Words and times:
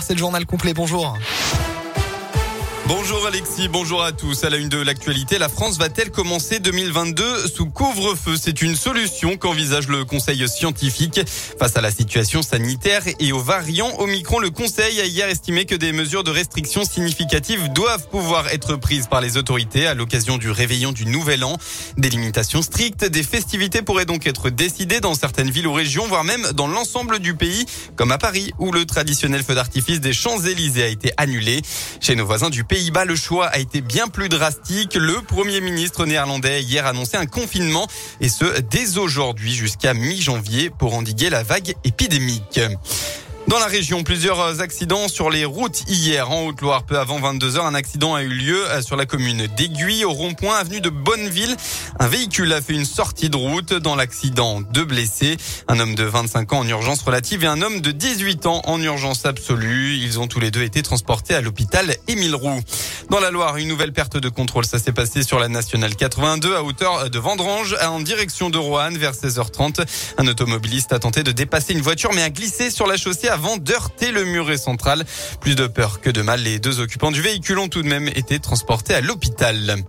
C'est 0.00 0.14
le 0.14 0.18
journal 0.18 0.46
complet, 0.46 0.72
bonjour. 0.72 1.18
Bonjour 2.86 3.26
Alexis, 3.26 3.68
bonjour 3.68 4.02
à 4.02 4.12
tous. 4.12 4.44
À 4.44 4.50
la 4.50 4.58
une 4.58 4.68
de 4.68 4.76
l'actualité, 4.76 5.38
la 5.38 5.48
France 5.48 5.78
va-t-elle 5.78 6.10
commencer 6.10 6.58
2022 6.58 7.48
sous 7.48 7.64
couvre-feu? 7.64 8.36
C'est 8.38 8.60
une 8.60 8.76
solution 8.76 9.38
qu'envisage 9.38 9.88
le 9.88 10.04
Conseil 10.04 10.46
scientifique. 10.46 11.22
Face 11.58 11.78
à 11.78 11.80
la 11.80 11.90
situation 11.90 12.42
sanitaire 12.42 13.02
et 13.18 13.32
aux 13.32 13.40
variants 13.40 13.90
Omicron, 14.00 14.38
le 14.38 14.50
Conseil 14.50 15.00
a 15.00 15.06
hier 15.06 15.30
estimé 15.30 15.64
que 15.64 15.74
des 15.74 15.92
mesures 15.92 16.24
de 16.24 16.30
restriction 16.30 16.84
significatives 16.84 17.72
doivent 17.72 18.06
pouvoir 18.10 18.48
être 18.48 18.76
prises 18.76 19.06
par 19.06 19.22
les 19.22 19.38
autorités 19.38 19.86
à 19.86 19.94
l'occasion 19.94 20.36
du 20.36 20.50
réveillon 20.50 20.92
du 20.92 21.06
Nouvel 21.06 21.42
An. 21.42 21.56
Des 21.96 22.10
limitations 22.10 22.60
strictes, 22.60 23.06
des 23.06 23.22
festivités 23.22 23.80
pourraient 23.80 24.04
donc 24.04 24.26
être 24.26 24.50
décidées 24.50 25.00
dans 25.00 25.14
certaines 25.14 25.50
villes 25.50 25.68
ou 25.68 25.72
régions, 25.72 26.06
voire 26.06 26.24
même 26.24 26.50
dans 26.52 26.66
l'ensemble 26.66 27.18
du 27.18 27.34
pays, 27.34 27.64
comme 27.96 28.12
à 28.12 28.18
Paris, 28.18 28.52
où 28.58 28.72
le 28.72 28.84
traditionnel 28.84 29.42
feu 29.42 29.54
d'artifice 29.54 30.00
des 30.00 30.12
Champs-Élysées 30.12 30.82
a 30.82 30.88
été 30.88 31.12
annulé. 31.16 31.62
Chez 32.02 32.14
nos 32.14 32.26
voisins 32.26 32.50
du 32.50 32.62
pays, 32.62 32.73
Pays-Bas, 32.74 33.04
le 33.04 33.14
choix 33.14 33.46
a 33.46 33.58
été 33.60 33.80
bien 33.80 34.08
plus 34.08 34.28
drastique. 34.28 34.96
Le 34.96 35.22
Premier 35.22 35.60
ministre 35.60 36.06
néerlandais 36.06 36.54
a 36.54 36.58
hier 36.58 36.86
annoncé 36.86 37.16
un 37.16 37.26
confinement 37.26 37.86
et 38.20 38.28
ce 38.28 38.62
dès 38.62 38.98
aujourd'hui 38.98 39.54
jusqu'à 39.54 39.94
mi-janvier 39.94 40.70
pour 40.70 40.94
endiguer 40.94 41.30
la 41.30 41.44
vague 41.44 41.76
épidémique. 41.84 42.58
Dans 43.46 43.58
la 43.58 43.66
région, 43.66 44.02
plusieurs 44.04 44.62
accidents 44.62 45.06
sur 45.06 45.28
les 45.28 45.44
routes 45.44 45.82
hier 45.86 46.30
en 46.30 46.46
Haute-Loire. 46.46 46.84
Peu 46.84 46.98
avant 46.98 47.20
22 47.20 47.58
heures, 47.58 47.66
un 47.66 47.74
accident 47.74 48.14
a 48.14 48.22
eu 48.22 48.28
lieu 48.28 48.66
euh, 48.70 48.80
sur 48.80 48.96
la 48.96 49.04
commune 49.04 49.46
d'Aiguille, 49.54 50.06
au 50.06 50.12
rond-point 50.12 50.56
avenue 50.56 50.80
de 50.80 50.88
Bonneville. 50.88 51.54
Un 51.98 52.08
véhicule 52.08 52.50
a 52.54 52.62
fait 52.62 52.72
une 52.72 52.86
sortie 52.86 53.28
de 53.28 53.36
route. 53.36 53.74
Dans 53.74 53.96
l'accident, 53.96 54.62
deux 54.62 54.86
blessés. 54.86 55.36
Un 55.68 55.78
homme 55.78 55.94
de 55.94 56.04
25 56.04 56.54
ans 56.54 56.60
en 56.60 56.68
urgence 56.68 57.02
relative 57.02 57.44
et 57.44 57.46
un 57.46 57.60
homme 57.60 57.82
de 57.82 57.90
18 57.90 58.46
ans 58.46 58.62
en 58.64 58.80
urgence 58.80 59.26
absolue. 59.26 59.98
Ils 59.98 60.18
ont 60.18 60.26
tous 60.26 60.40
les 60.40 60.50
deux 60.50 60.62
été 60.62 60.82
transportés 60.82 61.34
à 61.34 61.42
l'hôpital 61.42 61.94
Émile 62.08 62.34
Roux. 62.34 62.60
Dans 63.10 63.20
la 63.20 63.30
Loire, 63.30 63.56
une 63.56 63.68
nouvelle 63.68 63.92
perte 63.92 64.16
de 64.16 64.28
contrôle. 64.28 64.64
Ça 64.64 64.78
s'est 64.78 64.92
passé 64.92 65.22
sur 65.22 65.38
la 65.38 65.48
nationale 65.48 65.94
82 65.94 66.56
à 66.56 66.62
hauteur 66.62 67.10
de 67.10 67.18
Vendrange 67.18 67.76
en 67.82 68.00
direction 68.00 68.50
de 68.50 68.58
Roanne 68.58 68.96
vers 68.96 69.12
16h30. 69.12 69.84
Un 70.18 70.26
automobiliste 70.26 70.92
a 70.92 70.98
tenté 70.98 71.22
de 71.22 71.32
dépasser 71.32 71.74
une 71.74 71.82
voiture 71.82 72.12
mais 72.12 72.22
a 72.22 72.30
glissé 72.30 72.70
sur 72.70 72.86
la 72.86 72.96
chaussée 72.96 73.28
avant 73.28 73.56
d'heurter 73.56 74.10
le 74.10 74.24
muret 74.24 74.56
central. 74.56 75.04
Plus 75.40 75.54
de 75.54 75.66
peur 75.66 76.00
que 76.00 76.10
de 76.10 76.22
mal, 76.22 76.42
les 76.42 76.58
deux 76.58 76.80
occupants 76.80 77.10
du 77.10 77.22
véhicule 77.22 77.58
ont 77.58 77.68
tout 77.68 77.82
de 77.82 77.88
même 77.88 78.08
été 78.08 78.38
transportés 78.38 78.94
à 78.94 79.00
l'hôpital. 79.00 79.84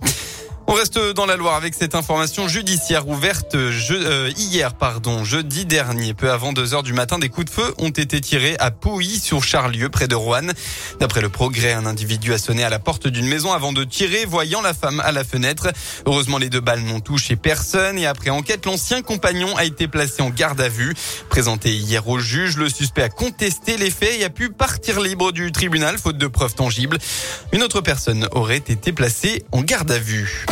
On 0.67 0.73
reste 0.73 0.97
dans 0.97 1.27
la 1.27 1.35
Loire 1.35 1.55
avec 1.55 1.75
cette 1.75 1.93
information 1.93 2.47
judiciaire 2.47 3.07
ouverte 3.07 3.55
je, 3.69 3.93
euh, 3.93 4.31
hier, 4.35 4.73
pardon, 4.73 5.23
jeudi 5.23 5.65
dernier, 5.65 6.15
peu 6.15 6.31
avant 6.31 6.53
2 6.53 6.73
heures 6.73 6.81
du 6.81 6.93
matin, 6.93 7.19
des 7.19 7.29
coups 7.29 7.45
de 7.45 7.51
feu 7.51 7.73
ont 7.77 7.89
été 7.89 8.19
tirés 8.19 8.55
à 8.59 8.71
Pouilly 8.71 9.19
sur 9.19 9.43
Charlieu, 9.43 9.89
près 9.89 10.07
de 10.07 10.15
Roanne. 10.15 10.53
D'après 10.99 11.21
le 11.21 11.29
progrès, 11.29 11.73
un 11.73 11.85
individu 11.85 12.33
a 12.33 12.39
sonné 12.39 12.63
à 12.63 12.69
la 12.69 12.79
porte 12.79 13.07
d'une 13.07 13.27
maison 13.27 13.53
avant 13.53 13.73
de 13.73 13.83
tirer, 13.83 14.25
voyant 14.25 14.61
la 14.61 14.73
femme 14.73 15.01
à 15.05 15.11
la 15.11 15.23
fenêtre. 15.23 15.71
Heureusement, 16.07 16.39
les 16.39 16.49
deux 16.49 16.61
balles 16.61 16.81
n'ont 16.81 16.99
touché 16.99 17.35
personne 17.35 17.99
et 17.99 18.07
après 18.07 18.31
enquête, 18.31 18.65
l'ancien 18.65 19.03
compagnon 19.03 19.55
a 19.57 19.65
été 19.65 19.87
placé 19.87 20.23
en 20.23 20.31
garde 20.31 20.59
à 20.61 20.69
vue. 20.69 20.95
Présenté 21.29 21.75
hier 21.75 22.07
au 22.07 22.17
juge, 22.17 22.57
le 22.57 22.69
suspect 22.69 23.03
a 23.03 23.09
contesté 23.09 23.77
les 23.77 23.91
faits 23.91 24.19
et 24.19 24.25
a 24.25 24.31
pu 24.31 24.49
partir 24.49 24.99
libre 24.99 25.31
du 25.31 25.51
tribunal, 25.51 25.99
faute 25.99 26.17
de 26.17 26.27
preuves 26.27 26.55
tangibles. 26.55 26.97
Une 27.51 27.61
autre 27.61 27.81
personne 27.81 28.27
aurait 28.31 28.57
été 28.57 28.91
placée 28.91 29.45
en 29.51 29.61
garde 29.61 29.91
à 29.91 29.99
vue. 29.99 30.45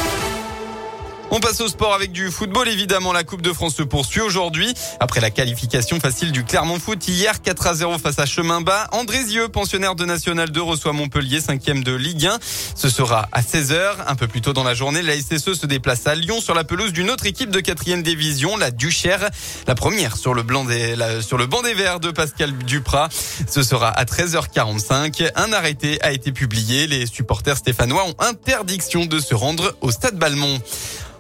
On 1.31 1.39
passe 1.39 1.61
au 1.61 1.67
sport 1.67 1.93
avec 1.93 2.11
du 2.11 2.29
football. 2.29 2.67
Évidemment, 2.69 3.11
la 3.11 3.23
Coupe 3.23 3.41
de 3.41 3.51
France 3.51 3.75
se 3.75 3.83
poursuit 3.83 4.21
aujourd'hui. 4.21 4.73
Après 4.99 5.19
la 5.19 5.31
qualification 5.31 5.99
facile 5.99 6.31
du 6.31 6.43
Clermont 6.43 6.77
Foot 6.79 7.07
hier, 7.07 7.41
4 7.41 7.67
à 7.67 7.73
0 7.73 7.97
face 7.97 8.19
à 8.19 8.25
Chemin 8.25 8.61
Bas. 8.61 8.87
Andrézieux, 8.91 9.47
pensionnaire 9.49 9.95
de 9.95 10.05
National 10.05 10.51
2, 10.51 10.61
reçoit 10.61 10.93
Montpellier, 10.93 11.39
5e 11.39 11.83
de 11.83 11.93
Ligue 11.93 12.27
1. 12.27 12.37
Ce 12.75 12.89
sera 12.89 13.29
à 13.31 13.41
16h. 13.41 13.95
Un 14.07 14.15
peu 14.15 14.27
plus 14.27 14.41
tôt 14.41 14.53
dans 14.53 14.63
la 14.63 14.75
journée, 14.75 15.01
la 15.01 15.15
SSE 15.19 15.53
se 15.53 15.65
déplace 15.65 16.05
à 16.05 16.13
Lyon 16.13 16.39
sur 16.39 16.53
la 16.53 16.63
pelouse 16.63 16.93
d'une 16.93 17.09
autre 17.09 17.25
équipe 17.25 17.49
de 17.49 17.61
4e 17.61 18.03
division, 18.03 18.55
la 18.55 18.69
Duchère. 18.69 19.29
La 19.65 19.75
première 19.75 20.17
sur 20.17 20.35
le, 20.35 20.43
blanc 20.43 20.65
des, 20.65 20.95
sur 21.21 21.37
le 21.37 21.47
banc 21.47 21.63
des 21.63 21.73
Verts 21.73 21.99
de 21.99 22.11
Pascal 22.11 22.55
Duprat. 22.57 23.09
Ce 23.47 23.63
sera 23.63 23.89
à 23.89 24.03
13h45. 24.05 25.31
Un 25.35 25.51
arrêté 25.53 25.99
a 26.03 26.11
été 26.11 26.31
publié. 26.31 26.85
Les 26.85 27.07
supporters 27.07 27.57
stéphanois 27.57 28.05
ont 28.05 28.15
interdiction 28.19 29.05
de 29.05 29.19
se 29.19 29.33
rendre 29.33 29.75
au 29.81 29.89
stade 29.89 30.17
Balmont. 30.17 30.59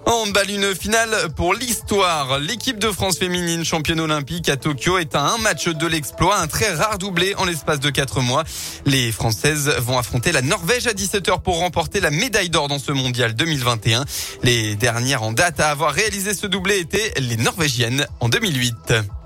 En 0.05 0.23
handball, 0.23 0.49
une 0.49 0.75
finale 0.75 1.29
pour 1.35 1.53
l'histoire. 1.53 2.39
L'équipe 2.39 2.77
de 2.79 2.91
France 2.91 3.17
féminine 3.17 3.63
championne 3.63 3.99
olympique 3.99 4.49
à 4.49 4.57
Tokyo 4.57 4.97
est 4.97 5.15
à 5.15 5.21
un 5.21 5.37
match 5.37 5.67
de 5.67 5.87
l'exploit, 5.87 6.37
un 6.37 6.47
très 6.47 6.73
rare 6.73 6.97
doublé 6.97 7.33
en 7.35 7.45
l'espace 7.45 7.79
de 7.79 7.89
quatre 7.89 8.21
mois. 8.21 8.43
Les 8.85 9.11
Françaises 9.11 9.69
vont 9.79 9.97
affronter 9.97 10.31
la 10.31 10.41
Norvège 10.41 10.87
à 10.87 10.93
17h 10.93 11.41
pour 11.41 11.59
remporter 11.59 12.01
la 12.01 12.11
médaille 12.11 12.49
d'or 12.49 12.67
dans 12.67 12.79
ce 12.79 12.91
mondial 12.91 13.33
2021. 13.33 14.05
Les 14.43 14.75
dernières 14.75 15.23
en 15.23 15.31
date 15.31 15.59
à 15.59 15.69
avoir 15.69 15.93
réalisé 15.93 16.33
ce 16.33 16.47
doublé 16.47 16.79
étaient 16.79 17.13
les 17.19 17.37
Norvégiennes 17.37 18.05
en 18.19 18.29
2008. 18.29 19.22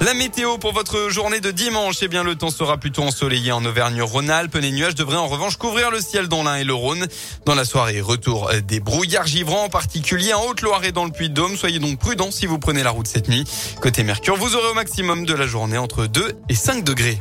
La 0.00 0.14
météo 0.14 0.58
pour 0.58 0.72
votre 0.72 1.10
journée 1.10 1.40
de 1.40 1.50
dimanche, 1.50 1.96
eh 2.02 2.08
bien 2.08 2.22
le 2.22 2.36
temps 2.36 2.50
sera 2.50 2.78
plutôt 2.78 3.02
ensoleillé 3.02 3.50
en 3.50 3.64
Auvergne-Rhône-Alpes. 3.64 4.54
Les 4.54 4.70
nuages 4.70 4.94
devraient 4.94 5.16
en 5.16 5.26
revanche 5.26 5.56
couvrir 5.56 5.90
le 5.90 6.00
ciel 6.00 6.28
dans 6.28 6.44
l'Ain 6.44 6.54
et 6.54 6.64
le 6.64 6.72
Rhône. 6.72 7.08
Dans 7.46 7.56
la 7.56 7.64
soirée, 7.64 8.00
retour 8.00 8.48
des 8.66 8.78
brouillards 8.78 9.26
givrants, 9.26 9.64
en 9.64 9.68
particulier 9.68 10.34
en 10.34 10.44
Haute-Loire 10.44 10.84
et 10.84 10.92
dans 10.92 11.04
le 11.04 11.10
Puy-de-Dôme. 11.10 11.56
Soyez 11.56 11.80
donc 11.80 11.98
prudents 11.98 12.30
si 12.30 12.46
vous 12.46 12.60
prenez 12.60 12.84
la 12.84 12.90
route 12.90 13.08
cette 13.08 13.28
nuit. 13.28 13.44
Côté 13.80 14.04
Mercure, 14.04 14.36
vous 14.36 14.54
aurez 14.54 14.68
au 14.68 14.74
maximum 14.74 15.26
de 15.26 15.34
la 15.34 15.48
journée 15.48 15.78
entre 15.78 16.06
2 16.06 16.32
et 16.48 16.54
5 16.54 16.84
degrés. 16.84 17.18